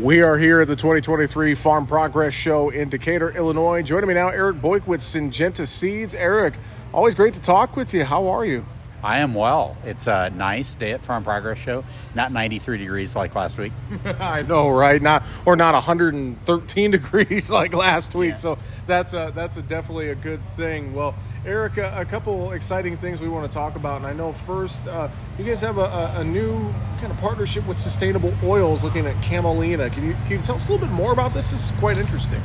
We 0.00 0.22
are 0.22 0.38
here 0.38 0.60
at 0.60 0.68
the 0.68 0.76
2023 0.76 1.56
Farm 1.56 1.84
Progress 1.84 2.32
Show 2.32 2.70
in 2.70 2.88
Decatur, 2.88 3.30
Illinois. 3.30 3.82
Joining 3.82 4.06
me 4.06 4.14
now, 4.14 4.28
Eric 4.28 4.58
Boeck 4.58 4.86
with 4.86 5.00
Syngenta 5.00 5.66
Seeds. 5.66 6.14
Eric, 6.14 6.54
always 6.94 7.16
great 7.16 7.34
to 7.34 7.40
talk 7.40 7.74
with 7.74 7.92
you. 7.92 8.04
How 8.04 8.28
are 8.28 8.44
you? 8.44 8.64
I 9.02 9.18
am 9.18 9.34
well. 9.34 9.76
It's 9.84 10.06
a 10.06 10.30
nice 10.30 10.76
day 10.76 10.92
at 10.92 11.04
Farm 11.04 11.24
Progress 11.24 11.58
Show. 11.58 11.84
Not 12.14 12.30
93 12.30 12.78
degrees 12.78 13.16
like 13.16 13.34
last 13.34 13.58
week. 13.58 13.72
I 14.04 14.42
know, 14.42 14.70
right? 14.70 15.02
Not 15.02 15.24
or 15.44 15.56
not 15.56 15.74
113 15.74 16.90
degrees 16.92 17.50
like 17.50 17.72
last 17.72 18.14
week. 18.14 18.30
Yeah. 18.30 18.36
So 18.36 18.58
that's 18.86 19.14
a, 19.14 19.32
that's 19.34 19.56
a 19.56 19.62
definitely 19.62 20.10
a 20.10 20.14
good 20.14 20.46
thing. 20.50 20.94
Well, 20.94 21.16
Eric, 21.46 21.76
a, 21.76 22.04
couple 22.04 22.50
exciting 22.52 22.96
things 22.96 23.20
we 23.20 23.28
want 23.28 23.50
to 23.50 23.54
talk 23.54 23.76
about, 23.76 23.98
and 23.98 24.06
I 24.06 24.12
know 24.12 24.32
first 24.32 24.86
uh, 24.88 25.08
you 25.38 25.44
guys 25.44 25.60
have 25.60 25.78
a, 25.78 26.14
a, 26.16 26.24
new 26.24 26.58
kind 27.00 27.12
of 27.12 27.18
partnership 27.18 27.66
with 27.66 27.78
Sustainable 27.78 28.34
Oils, 28.42 28.82
looking 28.82 29.06
at 29.06 29.14
Camelina. 29.22 29.92
Can 29.92 30.04
you 30.04 30.14
can 30.26 30.38
you 30.38 30.42
tell 30.42 30.56
us 30.56 30.68
a 30.68 30.72
little 30.72 30.86
bit 30.86 30.92
more 30.92 31.12
about 31.12 31.34
this? 31.34 31.52
This 31.52 31.70
is 31.70 31.78
quite 31.78 31.96
interesting. 31.96 32.40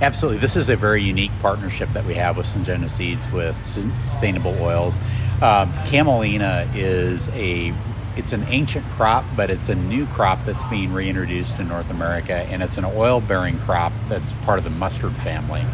Absolutely. 0.00 0.38
This 0.38 0.56
is 0.56 0.68
a 0.68 0.76
very 0.76 1.02
unique 1.02 1.32
partnership 1.40 1.88
that 1.94 2.04
we 2.04 2.14
have 2.14 2.36
with 2.36 2.46
Syngenta 2.46 2.88
Seeds 2.88 3.30
with 3.32 3.60
Sustainable 3.60 4.54
Oils. 4.60 4.98
Um, 5.42 5.72
Camelina 5.84 6.68
is 6.74 7.28
a 7.30 7.74
it's 8.16 8.32
an 8.32 8.44
ancient 8.44 8.86
crop, 8.92 9.24
but 9.34 9.50
it's 9.50 9.68
a 9.68 9.74
new 9.74 10.06
crop 10.06 10.44
that's 10.44 10.64
being 10.64 10.92
reintroduced 10.92 11.58
in 11.58 11.68
North 11.68 11.90
America, 11.90 12.34
and 12.34 12.62
it's 12.62 12.78
an 12.78 12.84
oil-bearing 12.84 13.58
crop 13.60 13.92
that's 14.08 14.32
part 14.32 14.58
of 14.58 14.64
the 14.64 14.70
mustard 14.70 15.12
family. 15.16 15.64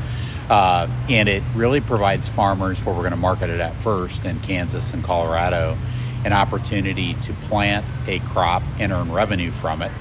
Uh, 0.51 0.89
and 1.09 1.29
it 1.29 1.43
really 1.55 1.81
provides 1.81 2.29
farmers, 2.29 2.85
where 2.85 2.95
we're 2.95 3.03
going 3.03 3.13
to 3.13 3.17
market 3.17 3.49
it 3.49 3.61
at 3.61 3.75
first 3.77 4.25
in 4.25 4.39
Kansas 4.41 4.93
and 4.93 5.03
Colorado, 5.03 5.79
an 6.25 6.33
opportunity 6.33 7.15
to 7.15 7.33
plant 7.33 7.87
a 8.07 8.19
crop 8.21 8.63
and 8.79 8.93
earn 8.93 9.11
revenue 9.11 9.51
from 9.51 9.83
it 9.83 9.93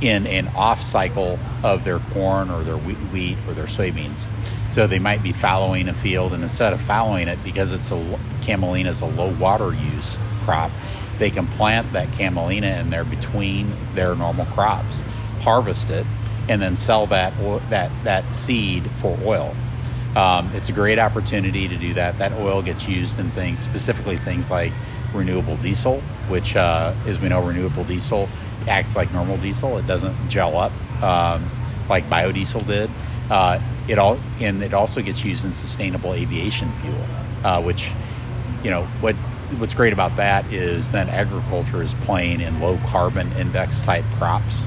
in 0.00 0.26
an 0.26 0.48
off 0.48 0.80
cycle 0.80 1.38
of 1.64 1.84
their 1.84 1.98
corn 1.98 2.50
or 2.50 2.62
their 2.62 2.76
wheat, 2.76 3.36
or 3.48 3.54
their 3.54 3.66
soybeans. 3.66 4.26
So 4.70 4.86
they 4.86 4.98
might 4.98 5.22
be 5.22 5.32
fallowing 5.32 5.88
a 5.88 5.94
field, 5.94 6.32
and 6.32 6.42
instead 6.42 6.72
of 6.72 6.80
fallowing 6.80 7.26
it, 7.28 7.42
because 7.42 7.72
it's 7.72 7.90
a 7.90 8.18
camelina 8.42 8.90
is 8.90 9.00
a 9.00 9.06
low 9.06 9.34
water 9.36 9.74
use 9.74 10.18
crop, 10.44 10.70
they 11.18 11.30
can 11.30 11.48
plant 11.48 11.92
that 11.92 12.08
camelina 12.12 12.80
in 12.80 12.90
there 12.90 13.04
between 13.04 13.72
their 13.94 14.14
normal 14.14 14.46
crops, 14.46 15.02
harvest 15.40 15.90
it, 15.90 16.06
and 16.48 16.62
then 16.62 16.76
sell 16.76 17.06
that 17.08 17.32
that 17.70 17.90
that 18.04 18.34
seed 18.34 18.88
for 19.00 19.18
oil. 19.24 19.54
Um, 20.18 20.50
it's 20.52 20.68
a 20.68 20.72
great 20.72 20.98
opportunity 20.98 21.68
to 21.68 21.76
do 21.76 21.94
that. 21.94 22.18
That 22.18 22.32
oil 22.32 22.60
gets 22.60 22.88
used 22.88 23.20
in 23.20 23.30
things, 23.30 23.60
specifically 23.60 24.16
things 24.16 24.50
like 24.50 24.72
renewable 25.14 25.56
diesel, 25.58 26.00
which, 26.26 26.56
uh, 26.56 26.92
as 27.06 27.20
we 27.20 27.28
know, 27.28 27.40
renewable 27.40 27.84
diesel 27.84 28.28
acts 28.66 28.96
like 28.96 29.12
normal 29.12 29.36
diesel. 29.36 29.78
It 29.78 29.86
doesn't 29.86 30.16
gel 30.28 30.58
up 30.58 30.72
um, 31.04 31.48
like 31.88 32.10
biodiesel 32.10 32.66
did. 32.66 32.90
Uh, 33.30 33.60
it 33.86 33.98
all 33.98 34.18
and 34.40 34.60
it 34.60 34.74
also 34.74 35.02
gets 35.02 35.24
used 35.24 35.44
in 35.44 35.52
sustainable 35.52 36.12
aviation 36.12 36.72
fuel, 36.80 37.06
uh, 37.44 37.62
which, 37.62 37.92
you 38.64 38.70
know, 38.70 38.86
what 39.00 39.14
what's 39.58 39.72
great 39.72 39.92
about 39.92 40.16
that 40.16 40.44
is 40.52 40.90
then 40.90 41.08
agriculture 41.08 41.80
is 41.80 41.94
playing 41.94 42.40
in 42.40 42.60
low 42.60 42.76
carbon 42.86 43.30
index 43.34 43.82
type 43.82 44.04
crops 44.16 44.66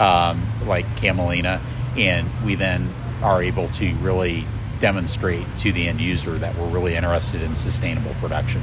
um, 0.00 0.42
like 0.64 0.86
camelina, 0.96 1.60
and 1.98 2.26
we 2.46 2.54
then 2.54 2.90
are 3.22 3.42
able 3.42 3.68
to 3.68 3.94
really 3.96 4.46
demonstrate 4.80 5.44
to 5.58 5.72
the 5.72 5.88
end 5.88 6.00
user 6.00 6.38
that 6.38 6.56
we're 6.56 6.68
really 6.68 6.94
interested 6.94 7.42
in 7.42 7.54
sustainable 7.54 8.14
production. 8.20 8.62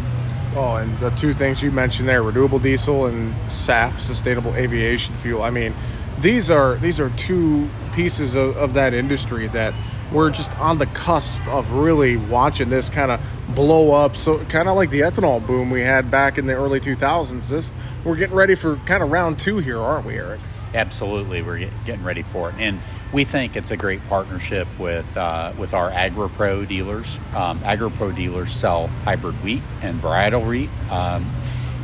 Oh, 0.55 0.75
and 0.75 0.97
the 0.99 1.09
two 1.11 1.33
things 1.33 1.63
you 1.63 1.71
mentioned 1.71 2.07
there, 2.07 2.21
renewable 2.21 2.59
diesel 2.59 3.07
and 3.07 3.33
SAF, 3.47 3.99
sustainable 3.99 4.53
aviation 4.53 5.15
fuel. 5.15 5.41
I 5.41 5.49
mean, 5.49 5.73
these 6.19 6.51
are 6.51 6.75
these 6.75 6.99
are 6.99 7.09
two 7.11 7.69
pieces 7.93 8.35
of, 8.35 8.55
of 8.57 8.73
that 8.73 8.93
industry 8.93 9.47
that 9.47 9.73
we're 10.11 10.29
just 10.29 10.55
on 10.59 10.77
the 10.77 10.85
cusp 10.87 11.45
of 11.47 11.71
really 11.71 12.17
watching 12.17 12.69
this 12.69 12.89
kind 12.89 13.11
of 13.11 13.19
blow 13.55 13.93
up. 13.93 14.15
So 14.15 14.45
kind 14.45 14.69
of 14.69 14.75
like 14.75 14.91
the 14.91 15.01
ethanol 15.01 15.45
boom 15.45 15.71
we 15.71 15.81
had 15.81 16.11
back 16.11 16.37
in 16.37 16.45
the 16.45 16.53
early 16.53 16.79
2000s. 16.79 17.49
This 17.49 17.71
we're 18.03 18.15
getting 18.15 18.35
ready 18.35 18.55
for 18.55 18.75
kind 18.85 19.01
of 19.01 19.11
round 19.11 19.39
two 19.39 19.57
here, 19.57 19.79
aren't 19.79 20.05
we, 20.05 20.15
Eric? 20.15 20.39
Absolutely, 20.73 21.43
we're 21.43 21.69
getting 21.85 22.03
ready 22.03 22.23
for 22.23 22.49
it, 22.49 22.55
and 22.57 22.79
we 23.11 23.25
think 23.25 23.55
it's 23.55 23.69
a 23.69 23.77
great 23.77 24.01
partnership 24.09 24.67
with 24.79 25.15
uh, 25.15 25.53
with 25.57 25.75
our 25.75 25.91
AgriPro 25.91 26.67
dealers. 26.67 27.19
Um, 27.35 27.59
AgriPro 27.59 28.15
dealers 28.15 28.51
sell 28.51 28.87
hybrid 28.87 29.35
wheat 29.43 29.61
and 29.81 30.01
varietal 30.01 30.47
wheat 30.47 30.69
um, 30.89 31.29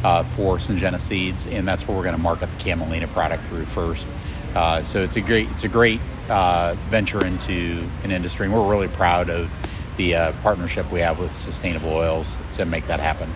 uh, 0.04 0.24
for 0.24 0.58
Syngenta 0.58 1.00
seeds, 1.00 1.46
and 1.46 1.68
that's 1.68 1.88
where 1.88 1.96
we're 1.96 2.04
going 2.04 2.16
to 2.16 2.22
market 2.22 2.50
the 2.50 2.58
Camelina 2.58 3.08
product 3.10 3.44
through 3.46 3.66
first. 3.66 4.08
Uh, 4.56 4.82
so 4.82 5.04
it's 5.04 5.18
a 5.18 5.22
great 5.22 5.48
it's 5.52 5.64
a 5.64 5.70
great 5.70 6.02
uh, 6.28 6.76
venture 6.90 7.24
into 7.24 7.88
an 8.04 8.10
industry, 8.10 8.48
and 8.48 8.56
we're 8.56 8.68
really 8.68 8.88
proud 8.88 9.30
of 9.30 9.52
the 9.98 10.16
uh, 10.16 10.32
partnership 10.42 10.92
we 10.92 11.02
have 11.02 11.20
with 11.20 11.32
Sustainable 11.32 11.90
Oils 11.90 12.38
to 12.54 12.66
make 12.66 12.88
that 12.88 13.00
happen. 13.00 13.32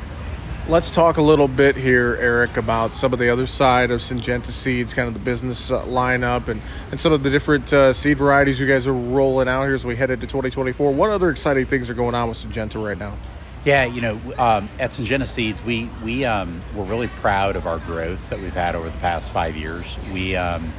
Let's 0.69 0.91
talk 0.91 1.17
a 1.17 1.21
little 1.21 1.49
bit 1.49 1.75
here, 1.75 2.17
Eric, 2.21 2.55
about 2.55 2.95
some 2.95 3.11
of 3.11 3.19
the 3.19 3.29
other 3.29 3.45
side 3.45 3.91
of 3.91 3.99
Syngenta 3.99 4.45
Seeds, 4.45 4.93
kind 4.93 5.09
of 5.09 5.13
the 5.13 5.19
business 5.19 5.69
uh, 5.69 5.83
lineup 5.83 6.47
and, 6.47 6.61
and 6.89 6.97
some 6.97 7.11
of 7.11 7.21
the 7.21 7.29
different 7.29 7.73
uh, 7.73 7.91
seed 7.91 8.17
varieties 8.17 8.61
you 8.61 8.65
guys 8.65 8.87
are 8.87 8.93
rolling 8.93 9.49
out 9.49 9.63
here 9.63 9.73
as 9.73 9.85
we 9.85 9.97
head 9.97 10.09
into 10.09 10.25
2024. 10.25 10.93
What 10.93 11.09
other 11.09 11.29
exciting 11.29 11.65
things 11.65 11.89
are 11.89 11.93
going 11.93 12.15
on 12.15 12.29
with 12.29 12.37
Syngenta 12.37 12.81
right 12.81 12.97
now? 12.97 13.17
Yeah, 13.65 13.83
you 13.83 13.99
know, 13.99 14.13
um, 14.37 14.69
at 14.79 14.91
Syngenta 14.91 15.27
Seeds, 15.27 15.61
we 15.61 15.89
we 16.01 16.23
um, 16.23 16.61
we're 16.73 16.85
really 16.85 17.09
proud 17.09 17.57
of 17.57 17.67
our 17.67 17.79
growth 17.79 18.29
that 18.29 18.39
we've 18.39 18.53
had 18.53 18.73
over 18.73 18.89
the 18.89 18.97
past 18.99 19.33
five 19.33 19.57
years. 19.57 19.97
We 20.13 20.37
um, 20.37 20.71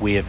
we 0.00 0.14
have 0.14 0.28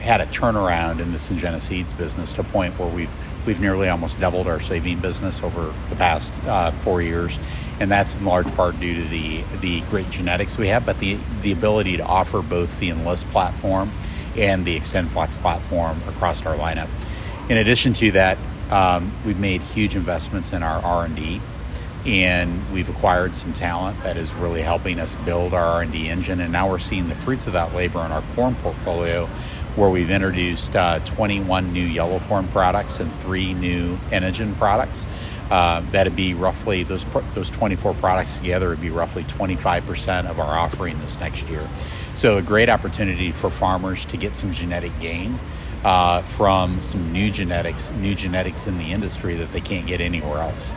had 0.00 0.22
a 0.22 0.26
turnaround 0.26 1.00
in 1.00 1.12
the 1.12 1.18
Syngenta 1.18 1.60
Seeds 1.60 1.92
business 1.92 2.32
to 2.32 2.40
a 2.40 2.44
point 2.44 2.78
where 2.78 2.88
we've 2.88 3.10
we've 3.48 3.60
nearly 3.62 3.88
almost 3.88 4.20
doubled 4.20 4.46
our 4.46 4.60
saving 4.60 5.00
business 5.00 5.42
over 5.42 5.72
the 5.88 5.96
past 5.96 6.34
uh, 6.44 6.70
four 6.70 7.00
years, 7.00 7.38
and 7.80 7.90
that's 7.90 8.14
in 8.14 8.26
large 8.26 8.46
part 8.54 8.78
due 8.78 9.02
to 9.02 9.08
the 9.08 9.42
the 9.62 9.80
great 9.88 10.10
genetics 10.10 10.58
we 10.58 10.68
have, 10.68 10.84
but 10.84 10.98
the 10.98 11.18
the 11.40 11.50
ability 11.50 11.96
to 11.96 12.04
offer 12.04 12.42
both 12.42 12.78
the 12.78 12.90
Enlist 12.90 13.26
platform 13.30 13.90
and 14.36 14.66
the 14.66 14.78
XtendFlex 14.78 15.38
platform 15.38 15.98
across 16.06 16.44
our 16.44 16.56
lineup. 16.58 16.88
In 17.48 17.56
addition 17.56 17.94
to 17.94 18.12
that, 18.12 18.36
um, 18.70 19.14
we've 19.24 19.40
made 19.40 19.62
huge 19.62 19.96
investments 19.96 20.52
in 20.52 20.62
our 20.62 20.84
R 20.84 21.06
and 21.06 21.16
D, 21.16 21.40
and 22.08 22.72
we've 22.72 22.88
acquired 22.88 23.36
some 23.36 23.52
talent 23.52 24.02
that 24.02 24.16
is 24.16 24.32
really 24.34 24.62
helping 24.62 24.98
us 24.98 25.14
build 25.26 25.52
our 25.52 25.64
R 25.64 25.82
and 25.82 25.92
D 25.92 26.08
engine. 26.08 26.40
And 26.40 26.50
now 26.50 26.70
we're 26.70 26.78
seeing 26.78 27.08
the 27.08 27.14
fruits 27.14 27.46
of 27.46 27.52
that 27.52 27.74
labor 27.74 28.02
in 28.02 28.10
our 28.10 28.22
corn 28.34 28.54
portfolio, 28.56 29.26
where 29.76 29.90
we've 29.90 30.10
introduced 30.10 30.74
uh, 30.74 31.00
21 31.00 31.70
new 31.70 31.84
yellow 31.84 32.20
corn 32.20 32.48
products 32.48 32.98
and 33.00 33.14
three 33.20 33.52
new 33.52 33.96
Enogen 34.10 34.56
products. 34.56 35.06
Uh, 35.50 35.80
that'd 35.92 36.16
be 36.16 36.32
roughly 36.32 36.82
those 36.82 37.04
those 37.32 37.50
24 37.50 37.92
products 37.94 38.38
together 38.38 38.70
would 38.70 38.80
be 38.80 38.90
roughly 38.90 39.24
25% 39.24 40.30
of 40.30 40.40
our 40.40 40.58
offering 40.58 40.98
this 41.00 41.20
next 41.20 41.46
year. 41.48 41.68
So 42.14 42.38
a 42.38 42.42
great 42.42 42.70
opportunity 42.70 43.32
for 43.32 43.50
farmers 43.50 44.06
to 44.06 44.16
get 44.16 44.34
some 44.34 44.52
genetic 44.52 44.98
gain 44.98 45.38
uh, 45.84 46.22
from 46.22 46.80
some 46.80 47.12
new 47.12 47.30
genetics, 47.30 47.90
new 47.90 48.14
genetics 48.14 48.66
in 48.66 48.78
the 48.78 48.92
industry 48.92 49.36
that 49.36 49.52
they 49.52 49.60
can't 49.60 49.86
get 49.86 50.00
anywhere 50.00 50.38
else. 50.38 50.72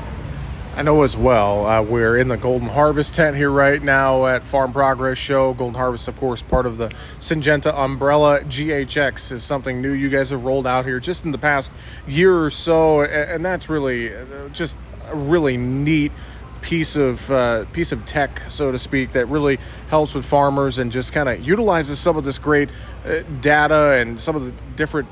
I 0.73 0.83
know 0.83 1.03
as 1.03 1.17
well. 1.17 1.65
Uh, 1.65 1.81
we're 1.81 2.17
in 2.17 2.29
the 2.29 2.37
Golden 2.37 2.69
Harvest 2.69 3.13
tent 3.13 3.35
here 3.35 3.51
right 3.51 3.83
now 3.83 4.25
at 4.25 4.47
Farm 4.47 4.71
Progress 4.71 5.17
Show. 5.17 5.53
Golden 5.53 5.75
Harvest, 5.75 6.07
of 6.07 6.15
course, 6.15 6.41
part 6.41 6.65
of 6.65 6.77
the 6.77 6.87
Syngenta 7.19 7.77
umbrella. 7.77 8.39
GHX 8.39 9.33
is 9.33 9.43
something 9.43 9.81
new 9.81 9.91
you 9.91 10.07
guys 10.07 10.29
have 10.29 10.45
rolled 10.45 10.65
out 10.65 10.85
here 10.85 11.01
just 11.01 11.25
in 11.25 11.33
the 11.33 11.37
past 11.37 11.73
year 12.07 12.41
or 12.41 12.49
so, 12.49 13.01
and 13.01 13.43
that's 13.43 13.69
really 13.69 14.15
uh, 14.15 14.47
just 14.53 14.77
a 15.09 15.15
really 15.15 15.57
neat 15.57 16.13
piece 16.61 16.95
of 16.95 17.29
uh, 17.29 17.65
piece 17.73 17.91
of 17.91 18.05
tech, 18.05 18.41
so 18.47 18.71
to 18.71 18.79
speak, 18.79 19.11
that 19.11 19.25
really 19.25 19.59
helps 19.89 20.13
with 20.13 20.25
farmers 20.25 20.77
and 20.77 20.89
just 20.89 21.11
kind 21.11 21.27
of 21.27 21.45
utilizes 21.45 21.99
some 21.99 22.15
of 22.15 22.23
this 22.23 22.37
great 22.37 22.69
uh, 23.05 23.19
data 23.41 23.97
and 23.99 24.21
some 24.21 24.37
of 24.37 24.45
the 24.45 24.53
different 24.77 25.09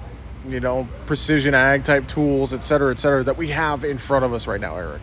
you 0.48 0.62
know 0.62 0.88
precision 1.06 1.54
ag 1.54 1.84
type 1.84 2.08
tools, 2.08 2.54
et 2.54 2.64
cetera, 2.64 2.92
et 2.92 2.98
cetera, 3.00 3.26
that 3.26 3.36
we 3.36 3.50
have 3.50 3.84
in 3.84 3.98
front 3.98 4.24
of 4.24 4.32
us 4.34 4.48
right 4.48 4.62
now, 4.62 4.78
Eric. 4.78 5.02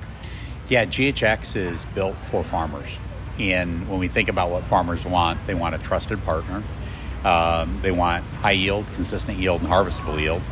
Yeah, 0.68 0.84
GHX 0.84 1.54
is 1.54 1.84
built 1.94 2.16
for 2.24 2.42
farmers. 2.42 2.88
And 3.38 3.88
when 3.88 4.00
we 4.00 4.08
think 4.08 4.28
about 4.28 4.50
what 4.50 4.64
farmers 4.64 5.04
want, 5.04 5.46
they 5.46 5.54
want 5.54 5.76
a 5.76 5.78
trusted 5.78 6.22
partner. 6.24 6.64
Um, 7.24 7.78
they 7.82 7.92
want 7.92 8.24
high 8.24 8.52
yield, 8.52 8.84
consistent 8.94 9.38
yield, 9.38 9.60
and 9.60 9.70
harvestable 9.70 10.20
yield. 10.20 10.42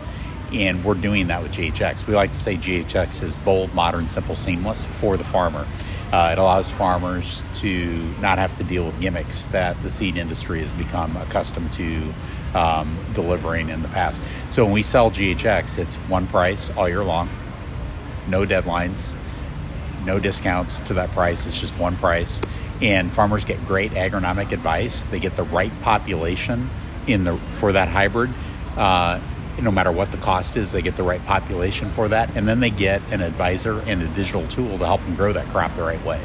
And 0.52 0.84
we're 0.84 0.94
doing 0.94 1.26
that 1.28 1.42
with 1.42 1.50
GHX. 1.52 2.06
We 2.06 2.14
like 2.14 2.30
to 2.30 2.38
say 2.38 2.56
GHX 2.56 3.24
is 3.24 3.34
bold, 3.36 3.74
modern, 3.74 4.08
simple, 4.08 4.36
seamless 4.36 4.84
for 4.86 5.16
the 5.16 5.24
farmer. 5.24 5.66
Uh, 6.12 6.30
it 6.30 6.38
allows 6.38 6.70
farmers 6.70 7.42
to 7.56 7.96
not 8.20 8.38
have 8.38 8.56
to 8.58 8.64
deal 8.64 8.84
with 8.84 9.00
gimmicks 9.00 9.46
that 9.46 9.82
the 9.82 9.90
seed 9.90 10.16
industry 10.16 10.60
has 10.60 10.70
become 10.72 11.16
accustomed 11.16 11.72
to 11.72 12.14
um, 12.54 12.96
delivering 13.14 13.68
in 13.68 13.82
the 13.82 13.88
past. 13.88 14.22
So 14.48 14.62
when 14.64 14.72
we 14.72 14.84
sell 14.84 15.10
GHX, 15.10 15.76
it's 15.76 15.96
one 15.96 16.28
price 16.28 16.70
all 16.70 16.88
year 16.88 17.02
long, 17.02 17.28
no 18.28 18.46
deadlines, 18.46 19.16
no 20.04 20.18
discounts 20.18 20.80
to 20.80 20.94
that 20.94 21.10
price. 21.10 21.46
It's 21.46 21.60
just 21.60 21.76
one 21.78 21.96
price. 21.96 22.40
And 22.82 23.12
farmers 23.12 23.44
get 23.44 23.64
great 23.66 23.92
agronomic 23.92 24.52
advice. 24.52 25.02
They 25.04 25.18
get 25.18 25.36
the 25.36 25.44
right 25.44 25.72
population 25.82 26.68
in 27.06 27.24
the 27.24 27.36
for 27.58 27.72
that 27.72 27.88
hybrid. 27.88 28.30
Uh, 28.76 29.20
no 29.60 29.70
matter 29.70 29.92
what 29.92 30.10
the 30.10 30.16
cost 30.16 30.56
is, 30.56 30.72
they 30.72 30.82
get 30.82 30.96
the 30.96 31.02
right 31.02 31.24
population 31.26 31.90
for 31.90 32.08
that, 32.08 32.34
and 32.36 32.48
then 32.48 32.60
they 32.60 32.70
get 32.70 33.00
an 33.12 33.20
advisor 33.20 33.80
and 33.82 34.02
a 34.02 34.08
digital 34.08 34.46
tool 34.48 34.78
to 34.78 34.84
help 34.84 35.00
them 35.02 35.14
grow 35.14 35.32
that 35.32 35.46
crop 35.48 35.74
the 35.76 35.82
right 35.82 36.04
way. 36.04 36.20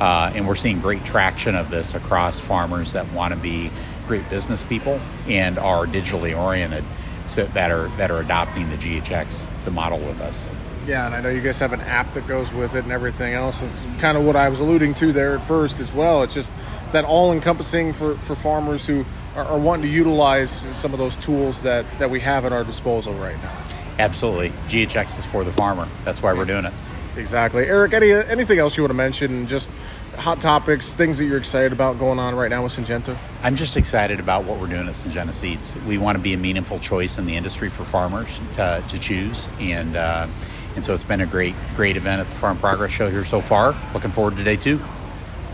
Uh, 0.00 0.30
and 0.34 0.46
we're 0.46 0.54
seeing 0.54 0.80
great 0.80 1.04
traction 1.04 1.54
of 1.54 1.70
this 1.70 1.94
across 1.94 2.40
farmers 2.40 2.92
that 2.92 3.10
want 3.12 3.32
to 3.32 3.40
be 3.40 3.70
great 4.06 4.28
business 4.28 4.62
people 4.62 5.00
and 5.28 5.58
are 5.58 5.86
digitally 5.86 6.38
oriented, 6.38 6.84
so 7.26 7.46
that 7.46 7.70
are 7.70 7.88
that 7.96 8.10
are 8.10 8.20
adopting 8.20 8.68
the 8.70 8.76
GHX 8.76 9.48
the 9.64 9.70
model 9.70 9.98
with 9.98 10.20
us. 10.20 10.46
Yeah, 10.86 11.06
and 11.06 11.14
I 11.14 11.20
know 11.20 11.30
you 11.30 11.40
guys 11.40 11.58
have 11.60 11.72
an 11.72 11.80
app 11.80 12.12
that 12.14 12.26
goes 12.26 12.52
with 12.52 12.74
it 12.74 12.84
and 12.84 12.92
everything 12.92 13.32
else. 13.32 13.60
That's 13.60 13.84
kind 14.00 14.18
of 14.18 14.24
what 14.24 14.36
I 14.36 14.48
was 14.50 14.60
alluding 14.60 14.94
to 14.94 15.12
there 15.12 15.36
at 15.36 15.44
first 15.44 15.80
as 15.80 15.92
well. 15.92 16.22
It's 16.22 16.34
just 16.34 16.52
that 16.92 17.04
all 17.04 17.32
encompassing 17.32 17.92
for, 17.92 18.16
for 18.16 18.34
farmers 18.34 18.86
who 18.86 19.04
are, 19.34 19.44
are, 19.44 19.58
wanting 19.58 19.86
to 19.86 19.92
utilize 19.92 20.50
some 20.76 20.92
of 20.92 20.98
those 20.98 21.16
tools 21.16 21.62
that, 21.62 21.86
that 21.98 22.10
we 22.10 22.20
have 22.20 22.44
at 22.44 22.52
our 22.52 22.64
disposal 22.64 23.14
right 23.14 23.40
now. 23.42 23.64
Absolutely. 23.98 24.50
GHX 24.68 25.18
is 25.18 25.24
for 25.24 25.42
the 25.42 25.52
farmer. 25.52 25.88
That's 26.04 26.22
why 26.22 26.34
we're 26.34 26.44
doing 26.44 26.66
it. 26.66 26.72
Exactly. 27.16 27.64
Eric, 27.66 27.94
any, 27.94 28.12
anything 28.12 28.58
else 28.58 28.76
you 28.76 28.82
want 28.82 28.90
to 28.90 28.94
mention? 28.94 29.46
Just 29.46 29.70
hot 30.16 30.40
topics, 30.40 30.94
things 30.94 31.18
that 31.18 31.24
you're 31.24 31.38
excited 31.38 31.72
about 31.72 31.98
going 31.98 32.18
on 32.18 32.34
right 32.34 32.50
now 32.50 32.62
with 32.62 32.72
Syngenta? 32.72 33.16
I'm 33.42 33.56
just 33.56 33.76
excited 33.76 34.20
about 34.20 34.44
what 34.44 34.60
we're 34.60 34.68
doing 34.68 34.86
at 34.86 34.94
Syngenta 34.94 35.34
Seeds. 35.34 35.74
We 35.86 35.98
want 35.98 36.16
to 36.16 36.22
be 36.22 36.34
a 36.34 36.36
meaningful 36.36 36.78
choice 36.78 37.18
in 37.18 37.26
the 37.26 37.36
industry 37.36 37.70
for 37.70 37.84
farmers 37.84 38.40
to, 38.54 38.84
to 38.86 38.98
choose. 38.98 39.48
And, 39.58 39.96
uh, 39.96 40.28
and 40.74 40.84
so 40.84 40.94
it's 40.94 41.04
been 41.04 41.20
a 41.20 41.26
great, 41.26 41.54
great 41.76 41.96
event 41.96 42.20
at 42.20 42.28
the 42.28 42.36
Farm 42.36 42.58
Progress 42.58 42.92
Show 42.92 43.10
here 43.10 43.24
so 43.24 43.40
far. 43.40 43.74
Looking 43.92 44.10
forward 44.10 44.36
to 44.36 44.44
day 44.44 44.56
two. 44.56 44.80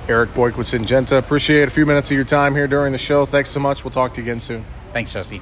Eric 0.08 0.30
Boeck 0.30 0.56
with 0.56 0.66
Syngenta. 0.66 1.18
Appreciate 1.18 1.68
a 1.68 1.70
few 1.70 1.86
minutes 1.86 2.10
of 2.10 2.16
your 2.16 2.24
time 2.24 2.54
here 2.54 2.66
during 2.66 2.92
the 2.92 2.98
show. 2.98 3.26
Thanks 3.26 3.50
so 3.50 3.60
much. 3.60 3.84
We'll 3.84 3.92
talk 3.92 4.14
to 4.14 4.20
you 4.20 4.24
again 4.24 4.40
soon. 4.40 4.64
Thanks, 4.92 5.12
Jesse. 5.12 5.40